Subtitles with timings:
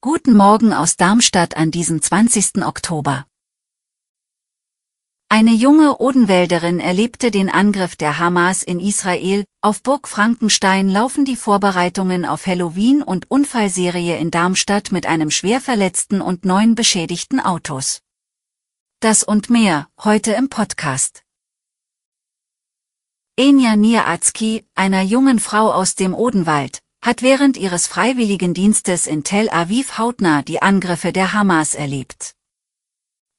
[0.00, 2.64] Guten Morgen aus Darmstadt an diesem 20.
[2.64, 3.26] Oktober.
[5.28, 9.44] Eine junge Odenwälderin erlebte den Angriff der Hamas in Israel.
[9.62, 16.20] Auf Burg Frankenstein laufen die Vorbereitungen auf Halloween und Unfallserie in Darmstadt mit einem schwerverletzten
[16.20, 18.00] und neun beschädigten Autos.
[19.00, 21.24] Das und mehr heute im Podcast.
[23.36, 29.98] Enya Niatzki, einer jungen Frau aus dem Odenwald, hat während ihres Freiwilligendienstes in Tel Aviv
[29.98, 32.34] hautnah die Angriffe der Hamas erlebt.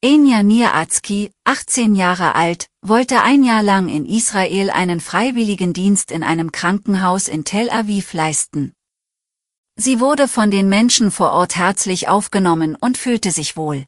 [0.03, 6.51] Enya Niatzki, 18 Jahre alt, wollte ein Jahr lang in Israel einen Freiwilligendienst in einem
[6.51, 8.73] Krankenhaus in Tel Aviv leisten.
[9.75, 13.85] Sie wurde von den Menschen vor Ort herzlich aufgenommen und fühlte sich wohl.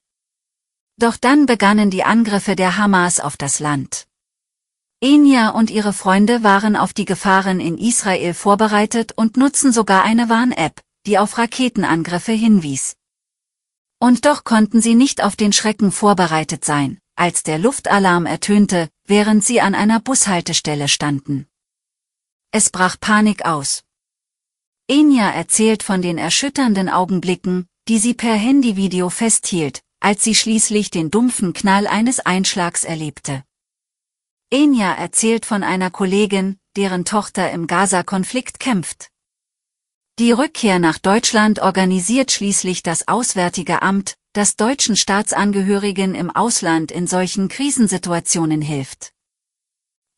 [0.97, 4.05] Doch dann begannen die Angriffe der Hamas auf das Land.
[5.03, 10.29] Enya und ihre Freunde waren auf die Gefahren in Israel vorbereitet und nutzen sogar eine
[10.29, 12.95] Warn-App, die auf Raketenangriffe hinwies.
[13.99, 19.43] Und doch konnten sie nicht auf den Schrecken vorbereitet sein, als der Luftalarm ertönte, während
[19.43, 21.47] sie an einer Bushaltestelle standen.
[22.51, 23.83] Es brach Panik aus.
[24.87, 31.11] Enya erzählt von den erschütternden Augenblicken, die sie per Handyvideo festhielt, als sie schließlich den
[31.11, 33.43] dumpfen Knall eines Einschlags erlebte.
[34.53, 39.09] Enya erzählt von einer Kollegin, deren Tochter im Gaza-Konflikt kämpft.
[40.19, 47.07] Die Rückkehr nach Deutschland organisiert schließlich das Auswärtige Amt, das deutschen Staatsangehörigen im Ausland in
[47.07, 49.11] solchen Krisensituationen hilft.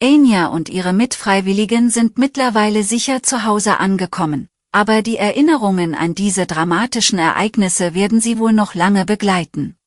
[0.01, 6.45] Enya und ihre Mitfreiwilligen sind mittlerweile sicher zu Hause angekommen, aber die Erinnerungen an diese
[6.45, 9.77] dramatischen Ereignisse werden sie wohl noch lange begleiten.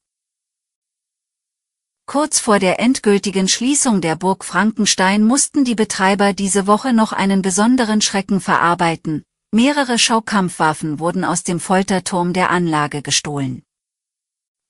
[2.09, 7.43] Kurz vor der endgültigen Schließung der Burg Frankenstein mussten die Betreiber diese Woche noch einen
[7.43, 9.25] besonderen Schrecken verarbeiten.
[9.53, 13.63] Mehrere Schaukampfwaffen wurden aus dem Folterturm der Anlage gestohlen.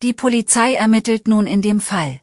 [0.03, 2.21] Die Polizei ermittelt nun in dem Fall.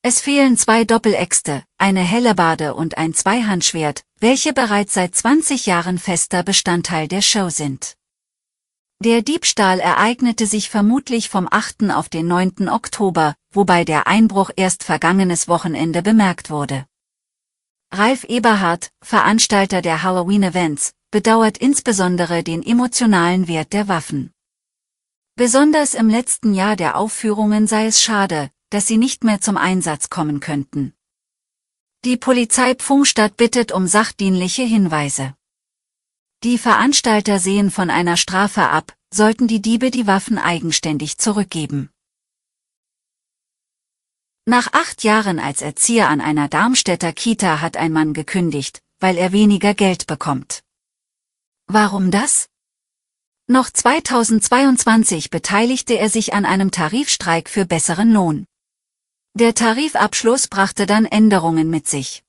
[0.00, 6.42] Es fehlen zwei Doppeläxte, eine Hellebarde und ein Zweihandschwert, welche bereits seit 20 Jahren fester
[6.42, 7.98] Bestandteil der Show sind.
[9.00, 11.90] Der Diebstahl ereignete sich vermutlich vom 8.
[11.90, 12.68] auf den 9.
[12.68, 16.86] Oktober, wobei der Einbruch erst vergangenes Wochenende bemerkt wurde.
[17.92, 24.32] Ralf Eberhardt, Veranstalter der Halloween-Events, bedauert insbesondere den emotionalen Wert der Waffen.
[25.36, 30.08] Besonders im letzten Jahr der Aufführungen sei es schade, dass sie nicht mehr zum Einsatz
[30.08, 30.94] kommen könnten.
[32.04, 35.34] Die Polizei Pfungstadt bittet um sachdienliche Hinweise.
[36.44, 41.88] Die Veranstalter sehen von einer Strafe ab, sollten die Diebe die Waffen eigenständig zurückgeben.
[44.44, 49.32] Nach acht Jahren als Erzieher an einer Darmstädter Kita hat ein Mann gekündigt, weil er
[49.32, 50.62] weniger Geld bekommt.
[51.66, 52.50] Warum das?
[53.46, 58.44] Noch 2022 beteiligte er sich an einem Tarifstreik für besseren Lohn.
[59.32, 62.22] Der Tarifabschluss brachte dann Änderungen mit sich.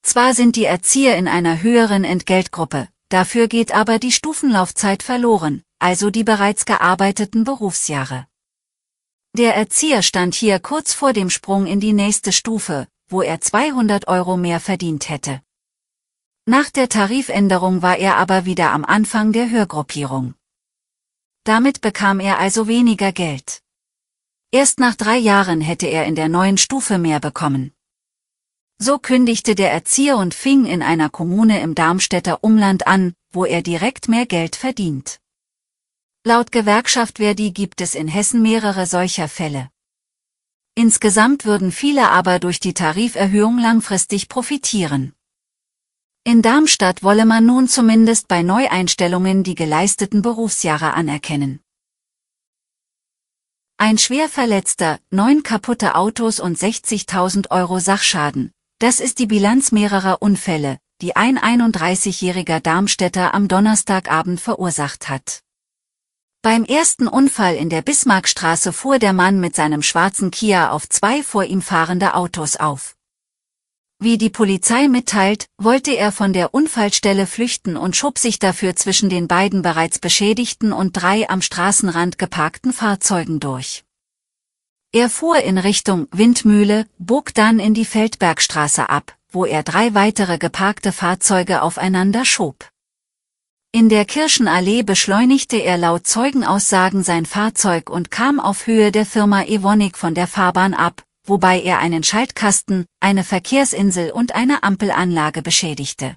[0.00, 6.10] Zwar sind die Erzieher in einer höheren Entgeltgruppe, Dafür geht aber die Stufenlaufzeit verloren, also
[6.10, 8.28] die bereits gearbeiteten Berufsjahre.
[9.36, 14.06] Der Erzieher stand hier kurz vor dem Sprung in die nächste Stufe, wo er 200
[14.06, 15.42] Euro mehr verdient hätte.
[16.46, 20.34] Nach der Tarifänderung war er aber wieder am Anfang der Hörgruppierung.
[21.42, 23.60] Damit bekam er also weniger Geld.
[24.52, 27.72] Erst nach drei Jahren hätte er in der neuen Stufe mehr bekommen.
[28.82, 33.60] So kündigte der Erzieher und fing in einer Kommune im Darmstädter Umland an, wo er
[33.60, 35.20] direkt mehr Geld verdient.
[36.24, 39.68] Laut Gewerkschaft Verdi gibt es in Hessen mehrere solcher Fälle.
[40.74, 45.12] Insgesamt würden viele aber durch die Tariferhöhung langfristig profitieren.
[46.24, 51.60] In Darmstadt wolle man nun zumindest bei Neueinstellungen die geleisteten Berufsjahre anerkennen.
[53.76, 60.22] Ein schwer verletzter, neun kaputte Autos und 60.000 Euro Sachschaden, das ist die Bilanz mehrerer
[60.22, 65.40] Unfälle, die ein 31-jähriger Darmstädter am Donnerstagabend verursacht hat.
[66.40, 71.22] Beim ersten Unfall in der Bismarckstraße fuhr der Mann mit seinem schwarzen Kia auf zwei
[71.22, 72.96] vor ihm fahrende Autos auf.
[73.98, 79.10] Wie die Polizei mitteilt, wollte er von der Unfallstelle flüchten und schob sich dafür zwischen
[79.10, 83.84] den beiden bereits beschädigten und drei am Straßenrand geparkten Fahrzeugen durch.
[84.92, 90.36] Er fuhr in Richtung Windmühle, bog dann in die Feldbergstraße ab, wo er drei weitere
[90.36, 92.68] geparkte Fahrzeuge aufeinander schob.
[93.70, 99.44] In der Kirchenallee beschleunigte er laut Zeugenaussagen sein Fahrzeug und kam auf Höhe der Firma
[99.44, 106.16] Evonik von der Fahrbahn ab, wobei er einen Schaltkasten, eine Verkehrsinsel und eine Ampelanlage beschädigte.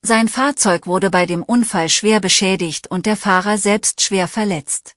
[0.00, 4.93] Sein Fahrzeug wurde bei dem Unfall schwer beschädigt und der Fahrer selbst schwer verletzt.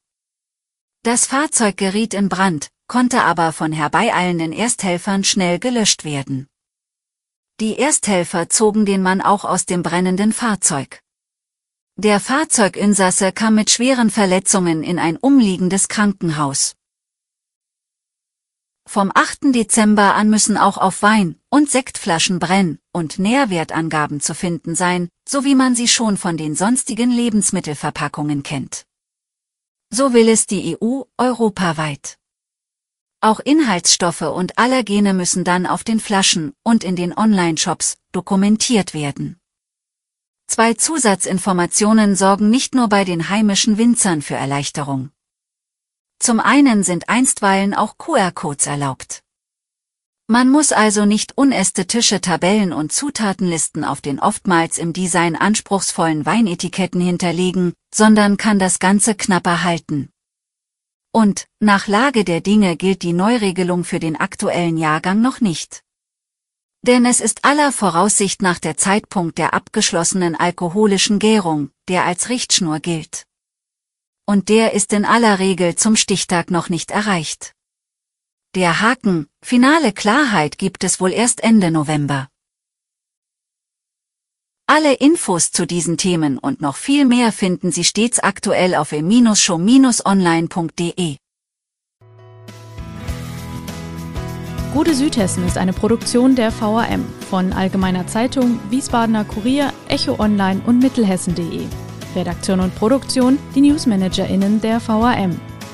[1.08, 6.48] Das Fahrzeug geriet in Brand, konnte aber von herbeieilenden Ersthelfern schnell gelöscht werden.
[7.62, 11.00] Die Ersthelfer zogen den Mann auch aus dem brennenden Fahrzeug.
[11.96, 16.76] Der Fahrzeuginsasse kam mit schweren Verletzungen in ein umliegendes Krankenhaus.
[18.86, 19.56] Vom 8.
[19.56, 25.46] Dezember an müssen auch auf Wein- und Sektflaschen Brenn- und Nährwertangaben zu finden sein, so
[25.46, 28.87] wie man sie schon von den sonstigen Lebensmittelverpackungen kennt.
[29.90, 32.18] So will es die EU europaweit.
[33.22, 39.40] Auch Inhaltsstoffe und Allergene müssen dann auf den Flaschen und in den Online-Shops dokumentiert werden.
[40.48, 45.12] Zwei Zusatzinformationen sorgen nicht nur bei den heimischen Winzern für Erleichterung.
[46.20, 49.24] Zum einen sind einstweilen auch QR-Codes erlaubt.
[50.30, 57.00] Man muss also nicht unästhetische Tabellen und Zutatenlisten auf den oftmals im Design anspruchsvollen Weinetiketten
[57.00, 60.10] hinterlegen, sondern kann das Ganze knapper halten.
[61.14, 65.82] Und, nach Lage der Dinge gilt die Neuregelung für den aktuellen Jahrgang noch nicht.
[66.82, 72.80] Denn es ist aller Voraussicht nach der Zeitpunkt der abgeschlossenen alkoholischen Gärung, der als Richtschnur
[72.80, 73.28] gilt
[74.30, 77.54] und der ist in aller Regel zum Stichtag noch nicht erreicht.
[78.56, 82.28] Der Haken, finale Klarheit gibt es wohl erst Ende November.
[84.70, 91.16] Alle Infos zu diesen Themen und noch viel mehr finden Sie stets aktuell auf e-show-online.de.
[94.74, 100.80] Gute Südhessen ist eine Produktion der VRM von Allgemeiner Zeitung, Wiesbadener Kurier, Echo Online und
[100.80, 101.66] Mittelhessen.de.
[102.16, 105.40] Redaktion und Produktion die NewsmanagerInnen der VRM.